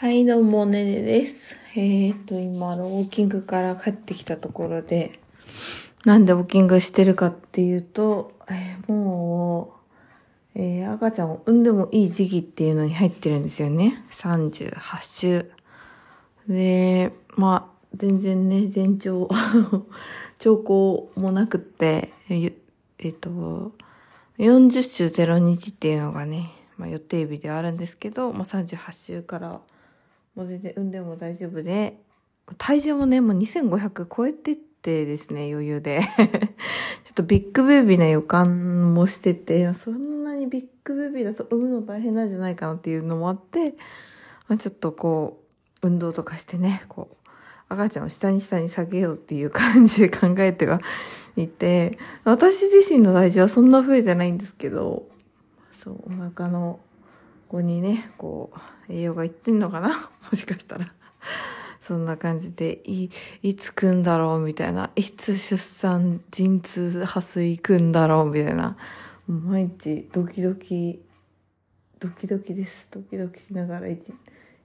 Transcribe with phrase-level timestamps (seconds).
[0.00, 1.58] はい、どうも、ねねです。
[1.74, 5.20] えー、っと、今、あの、ウォーキングから帰ってきたところで、
[6.06, 9.74] なんでウォーキングしてるかっていうと、えーも
[10.56, 14.02] う、えー赤ちゃんを産んでもいい時期っていうのに入ってるんですよね。
[14.10, 15.50] 38週。
[16.48, 19.28] で、まあ、全然ね、全長、
[20.40, 22.54] 兆候もなくって、え
[23.00, 23.72] えっと、
[24.38, 29.60] 40週0日っていうのがね、まあ、予定日ではあるんですけど、まあ、38週から
[30.34, 32.00] もう全然産んでも大丈夫で、
[32.58, 36.00] 体重もね、もう2500超えてってですね、余裕で。
[37.04, 43.74] ちょっとビッグベビーな予感もしてて、そんなにビッグベビーだと産むの大変なんじゃないかなっていうのもあって、
[44.48, 45.42] まあ、ちょっとこ
[45.82, 47.16] う、運動とかしてね、こう、
[47.68, 50.80] 赤ちゃんを下に下に下げようっていう感じで考えては
[51.36, 55.08] いて、私自身の体重はそんな増えてないんですけど、
[55.72, 56.80] そう、お腹の
[57.48, 58.58] 子にね、こう、
[58.90, 59.88] 栄養がいってんのかな？
[60.30, 60.92] もしかしたら。
[61.80, 63.10] そんな感じで、い、
[63.42, 64.90] いつ来んだろうみたいな。
[64.94, 68.76] いつ出産、陣痛、破水来んだろうみたいな。
[69.26, 71.00] 毎日ドキドキ、
[71.98, 72.88] ドキドキです。
[72.90, 74.12] ドキドキしながら一、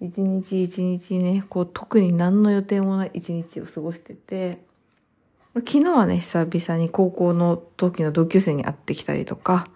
[0.00, 4.62] 一日一日ね、こう特に何の予定もない一日を過ごしてて、
[5.54, 9.66] 昨日はね、久々に高校の時の同級生に会ってきたりとか、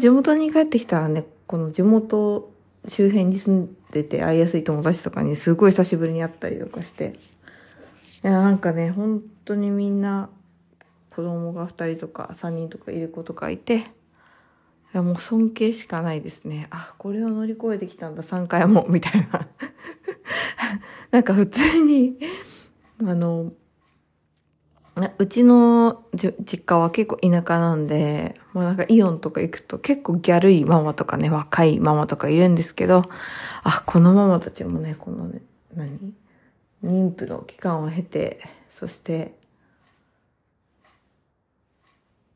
[0.00, 2.50] 地元に帰ってきたらね、この地元
[2.88, 7.14] 周辺に住んでて会いやすい友達とかにすごい久しぶりに会ったりとかして、
[8.22, 10.28] いや、なんかね、本当にみんな
[11.10, 13.82] 子供が2人とか3人とかいる子とかいて、い
[14.92, 16.68] や、もう尊敬しかないですね。
[16.70, 19.48] あ、これを乗り越えてきたんだ、3回も、みたいな。
[21.10, 22.18] なんか普通に、
[23.00, 23.52] あの、
[25.18, 33.02] うちの実家は結構田舎なんで、もうなんかイオンとか行くと結構ギャルいママとかね、若いママとかいるんですけど、
[33.64, 35.42] あ、このママたちもね、このね、
[35.74, 36.14] 何
[36.84, 39.34] 妊婦の期間を経て、そして、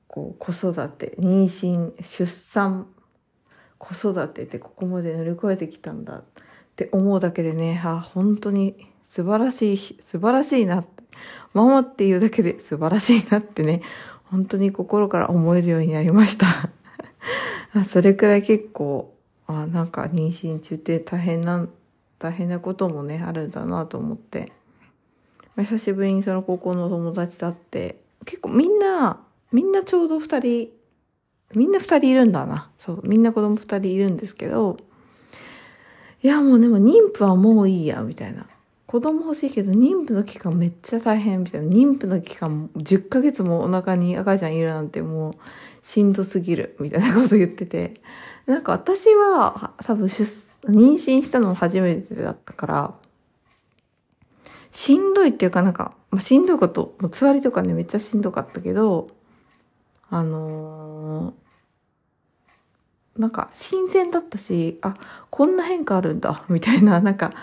[0.09, 2.89] こう、子育て、妊娠、出産、
[3.79, 6.25] 子育てってここまで乗り越えてきたんだっ
[6.75, 10.98] て思うだけでね、あ、本当に素晴らしい、素晴らしいなって
[11.55, 13.83] ママっていうだけで素晴らしいなってね、
[14.25, 16.47] 本当に心から思えるようになりました。
[17.85, 19.15] それくらい結構、
[19.47, 21.67] あなんか妊娠中って大変な、
[22.19, 24.53] 大変なこともね、あるんだなと思って。
[25.57, 30.69] 久しぶりにその高校の友達と会って、結構みんな、みんなちょうど二人、
[31.55, 32.71] みんな二人いるんだな。
[32.79, 34.77] そう、みんな子供二人いるんですけど、
[36.23, 38.47] いやもうでも妊婦はもういいや、みたいな。
[38.89, 41.69] 子供欲しいけど妊婦の期間めっちゃ大変みたいな。
[41.69, 45.35] 妊婦の期間10ヶ月もお腹に赤ちゃんいるなんてもう
[45.83, 48.01] しんどすぎるみたいなこと言ってて。
[48.47, 50.25] なんか私は多分出
[50.65, 52.95] 妊娠したのも初めてだったから、
[54.73, 59.09] しんどいっていうかなんか、まあ、しんどいことも、つわりとかねめっちゃしんどかったけど、
[60.09, 64.95] あのー、なんか新鮮だったし、あ、
[65.29, 67.35] こんな変化あるんだ、みたいな、なんか、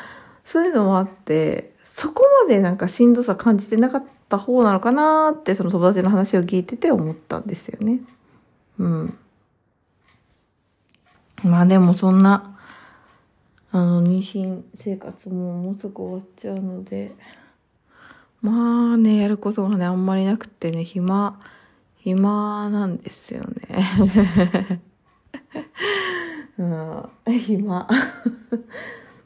[0.46, 8.00] そういうのもあって、そこまでなんかしんどさ感じてなかった方なのかなって、その友達の話を聞いてて思ったんですよね。
[8.78, 9.18] うん。
[11.44, 12.58] まあでもそんな、
[13.72, 17.14] あの、妊娠生活ももうすぐ終わっちゃうので、
[18.42, 21.40] まあね、やることがね、あんまりなくてね、暇、
[21.98, 24.82] 暇なんですよね。
[26.58, 27.88] うん、暇。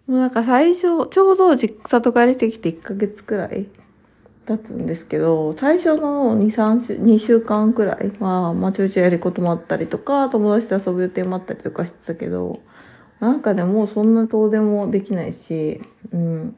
[0.10, 3.68] もうなんか最初、ちょうど実里帰りしてきて1ヶ月くらい
[4.48, 12.60] 経つんですけど、最初の2、3週、2週間くらいは、まあちょいちょいやることもあったりとか、友達と遊ぶ予定もあったりとかしてたけど、
[13.20, 15.80] なんかでもそんな遠出もできないし、
[16.12, 16.56] うん。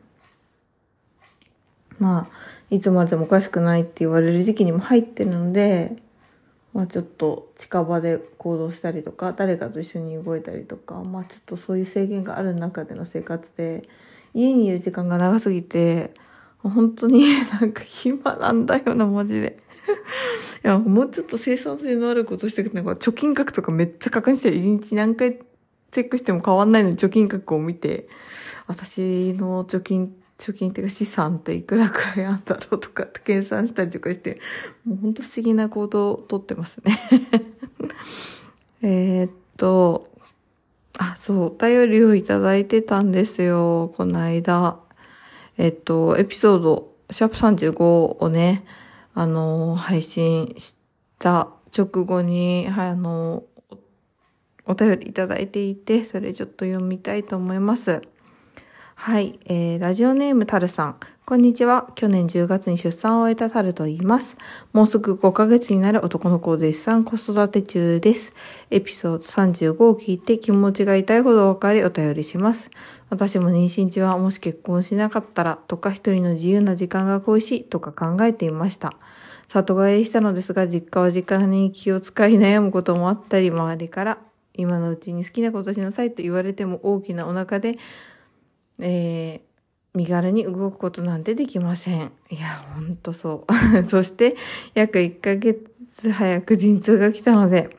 [2.00, 2.36] まあ、
[2.70, 5.98] いつまでもおかしくないって言われる時期にも入ってるので、
[6.74, 13.88] まあちょっと近場で行動したりとか、誰かと一緒に動いたりとか、まあちょっとそういう制限がある中での生活で、
[14.34, 16.14] 家にいる時間が長すぎて、
[16.60, 17.26] 本当に
[17.60, 19.58] なんか暇なんだよな、マジで。
[20.64, 25.40] いや、もうちょっと生産性のあることしてくなんか貯金額とかめっちゃ確認して、一日何回
[25.92, 28.08] チェックしても変わんないのに貯金額を見て、
[28.68, 34.42] 私の貯金って貯金っていうか資産っていくらくらいあんだろうとかって計算したりとかして、
[34.86, 36.98] もうほんと不思議な行動をとってますね。
[38.82, 40.10] えっと、
[40.98, 44.80] あ、そう、お便りをいただいてたんですよ、この間。
[45.58, 48.64] えっと、エピソード、シャープ35をね、
[49.14, 50.76] あの、配信し
[51.20, 53.44] た直後に、はい、あの、
[54.66, 58.02] お便りいただいていて、それちょっと読みたいと思います。
[59.04, 60.96] はい、えー、ラジオネームたるさん。
[61.26, 61.90] こんにちは。
[61.96, 64.38] 去年10月に出産を終えたタルと言います。
[64.74, 68.32] もうすぐ5ヶ月になる男の子を絶賛子育て中です。
[68.70, 72.70] エピソード35を聞いて気持ちが痛いほどわかりお便りします。
[73.10, 78.94] 私も妊娠中はもし結婚しなかったらとか一人の自由な時間が恋しいとか考えていました。
[79.48, 84.20] 里帰りしたのですが、実家は実家に気を使い悩むこともあったり、周りから
[84.54, 87.78] 今のうちに好きなことしなさいと言われても大きなお腹で
[88.82, 92.12] えー、身軽に動くことなんてできません。
[92.30, 93.84] いや、ほんとそう。
[93.88, 94.36] そして、
[94.74, 97.70] 約1ヶ月早く陣痛が来たので、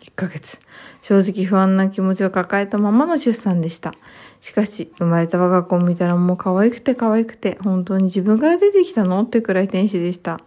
[0.00, 0.58] 1ヶ月。
[1.00, 3.94] 正直不安な気持ちを抱えたままの出産でした。
[4.40, 10.40] しかし、生まれた我が子を見たらもう可愛くて可愛くて、本当に自分から出てきたのってくらい天使でした。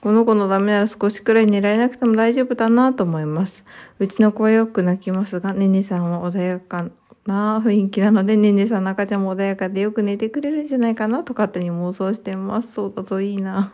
[0.00, 3.64] この子のためなら少しくらい寝られなくても大丈夫だなと思います。
[3.98, 6.86] うちの子はよく泣きますが、ねねさんは穏やか
[7.26, 12.72] な雰囲気なので、ねんねさんの赤ちゃんも穏やかでよく寝てくれるんじゃないかなと勝手に妄想してます。
[12.72, 13.72] そうだといいな。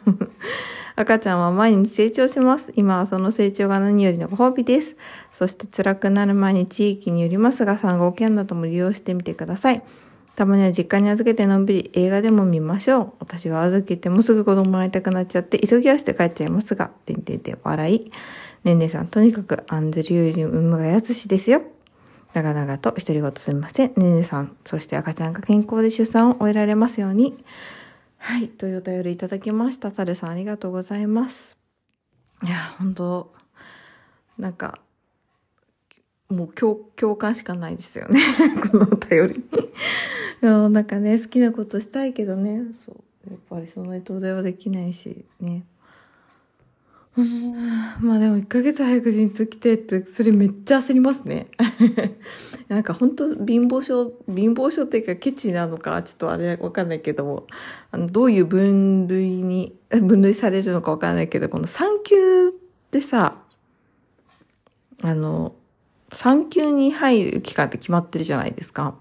[0.97, 2.73] 赤ちゃんは毎日成長します。
[2.75, 4.97] 今はその成長が何よりのご褒美です。
[5.33, 9.83] そして辛くなる前に地域によりますが、産後キャンなども利用してみてください。
[10.37, 13.13] たまには実家に預けてのんびり映画でも見ましょう。
[13.21, 18.13] 私は預けてもすぐ子供会いたくなっちゃって、急ぎ足で帰っちゃいますが、てんてんてん笑い。
[18.65, 21.63] ねんねさん、とにかくアンズリューリムがやつしですよ。
[22.35, 23.93] 長々と独り言すみません。
[23.97, 27.43] ねねさん、そして赤ちゃんが健康で出産を終えられますように。
[28.19, 29.91] はい、というお便りいただきました。
[29.91, 31.57] タルさんありがとうございます。
[32.43, 33.33] いや、本当
[34.39, 34.79] なんか、
[36.29, 38.21] もう共共感しかないですよね。
[38.71, 39.45] このお便り。
[40.43, 43.31] なんかね、好きなことしたいけどね、そう。
[43.31, 45.65] やっぱりその人ではできないし、ね。
[47.19, 47.53] うん、
[48.01, 51.49] まあでも1ヶ月早く陣痛来てって、それめっちゃ焦りますね。
[52.69, 57.49] なんか本当貧乏症、貧乏症っていうかケチなのか、ちょっとあれわかんないけども、
[57.91, 62.53] あの、どういう分類に、 分類されるのかわかんないけど、この産休っ
[62.93, 63.43] てさ、
[65.03, 65.57] あの、
[66.13, 68.97] 産休に入る期間って決まってるじゃないですか。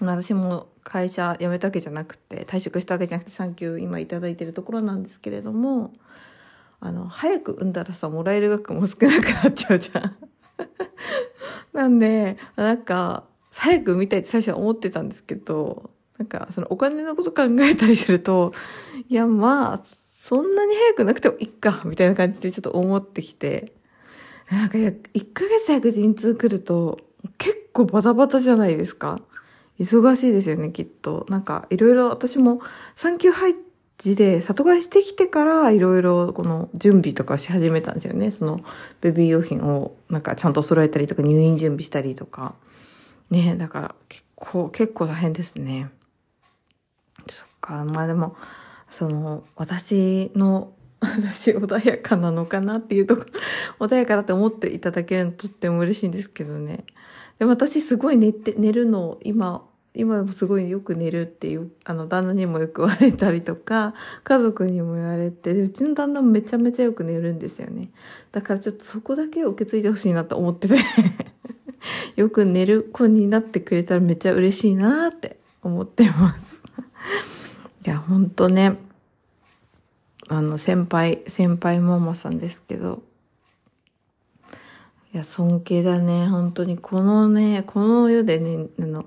[0.00, 5.94] 私も会社辞めたわけじゃなくて、退職したわけじゃなくて産休今いただいてるところなんですけれども、
[6.84, 10.16] あの、早く産んだらさ、もらえる額も少なくなっちゃうじゃん。
[11.72, 18.52] なんで、なんか、早く産みたいって最初は思ってたんですけど、なんか、そのお金のこと考えたりすると、
[19.08, 19.82] いや、まあ、
[20.12, 23.72] そんなに早くなくてもいいか、みたいな感じでちょっと思ってきて、
[24.50, 26.98] なんか、1ヶ月早く陣痛来ると、
[27.38, 29.20] 結構バタバタじゃないですか。
[29.78, 31.26] 忙しいですよね、きっと。
[31.28, 32.60] なんか、いろいろ私も
[32.96, 38.30] 産休入って、字で里帰りしてきてからいろいろこの準備とかし始めたんですよね。
[38.30, 38.60] その
[39.00, 42.54] ベビー用品をなんかちゃんと揃えたりとか入院準備したりとか。
[43.30, 45.90] ねだから結構、結構大変ですね。
[47.28, 48.36] そっか、まあでも、
[48.90, 53.24] その私の 私穏やかなのかなっていうとこ
[53.80, 56.84] 穏やかだって思っていただけるのとっても嬉しいんですけどね。
[57.38, 63.94] でも私すごい寝て、寝るの今今もすごいよく寝るっていう、あの、旦那にもよく言われたりとか、
[64.24, 67.90] 家族にも言われて、うちの旦那もめちゃめちゃよく寝るんですよね。
[68.32, 70.76] だからちょっとそこだけを受け継いでほしいなと思ってて
[72.16, 76.60] よく寝る子になってくれたらめっちゃ嬉しいなって思ってます
[77.84, 78.78] いや、ほんとね、
[80.28, 83.02] あの、先輩、先輩ママさんですけど、
[85.12, 86.26] いや、尊敬だね。
[86.28, 89.04] 本当に、このね、この世でね、あの、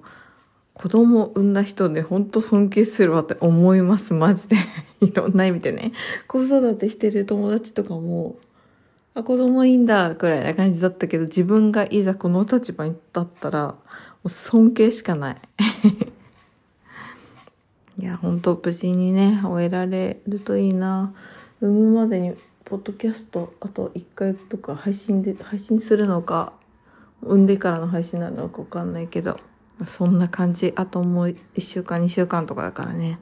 [0.75, 4.57] 子供を産んだ人ね、ほんと尊敬するわって思います、マジで。
[4.99, 5.93] いろんな意味でね。
[6.27, 8.35] 子育てしてる友達とかも、
[9.13, 13.75] あ、子供いいんだ、くらいな感じだったけど、自分がいざこの立場に立ったら、も
[14.25, 15.37] う尊敬しかない。
[17.97, 21.13] いや、ほんと無事にね、終えられるといいな。
[21.61, 22.33] 産むまでに、
[22.65, 26.51] ポッドキャスト、あと1回とか配信で、配信するのか、
[27.21, 29.39] 産んでからの配信なのかわかんないけど、
[29.85, 30.71] そんな感じ。
[30.75, 33.19] あともう1週間、2週間とかだからね。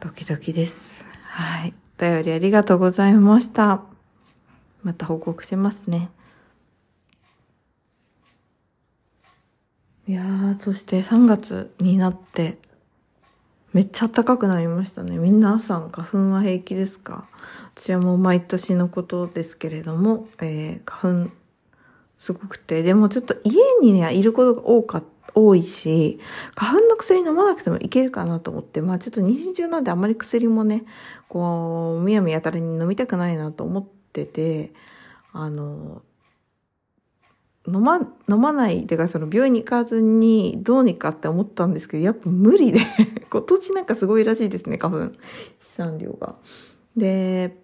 [0.00, 1.04] ドキドキです。
[1.22, 1.74] はい。
[1.98, 3.82] お便りありがとうございました。
[4.82, 6.10] また報告しますね。
[10.08, 12.58] いやー、そして3月になって、
[13.72, 15.16] めっちゃ暖かくなりましたね。
[15.16, 17.28] 皆さん花粉は平気ですか？
[17.76, 21.30] 私はもう毎年のことですけれども、えー、花粉
[22.18, 25.04] すごくて、でもちょっと家にね、いることが多かっ。
[25.34, 26.20] 多いし、
[26.54, 30.84] 花粉の薬飲まなくてもいけるかなと思って、まあちょっと妊娠中なんであんまり薬もね、
[31.28, 34.72] こう、むやみやたらに飲みたくないなと思ってて、
[35.32, 36.02] あの、
[37.66, 37.98] 飲ま、
[38.28, 42.80] 飲まない、てかその病院に行かずにどうにかって思ったんですけど、やっぱ無理で
[43.30, 45.12] 今年なんかすごいらしいですね、花粉。
[45.60, 46.36] 飛散量が。
[46.96, 47.56] で、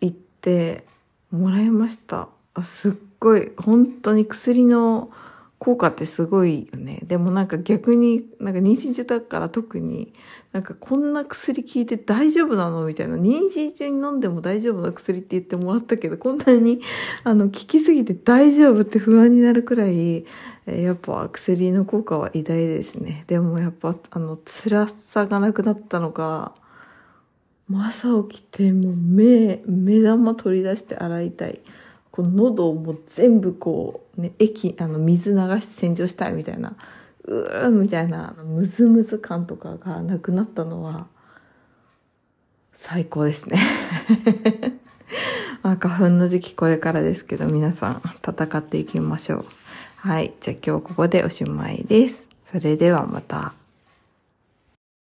[0.00, 0.86] 行って
[1.30, 2.28] もらいました。
[2.54, 5.10] あすっごい、本当に薬の
[5.58, 7.00] 効果ってすごいよね。
[7.04, 10.12] でもなんか逆に、なんか妊娠中だから特に、
[10.52, 13.16] なんかこんな薬効いて大丈夫なのみたいな。
[13.16, 16.82] 妊娠中に飲んでも大丈夫な薬って言ってもらったけど、こんなに、
[17.24, 20.26] あの、効きすぎて大丈夫って不安になるくらい、
[20.66, 23.24] えやっぱ薬の効果は偉大ですね。
[23.26, 26.52] でもやっぱ、あの、辛さがなくなったのが、
[27.72, 31.60] 朝起きてもう目、目玉取り出して洗いたい。
[32.16, 36.74] この喉をもう全部こう、ね、液、あの、水流して洗浄したいみたいな、
[37.24, 41.08] うーみたいな、ムズムズ感とかがなくなったのは、
[42.72, 43.58] 最高ですね。
[45.62, 49.44] まあ、花粉の時期これからですけど、皆さん戦っていきましょう。
[49.96, 50.32] はい。
[50.40, 52.30] じゃあ今日ここでおしまいです。
[52.46, 53.52] それではまた。